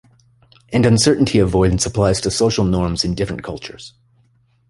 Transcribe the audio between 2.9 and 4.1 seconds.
in different cultures.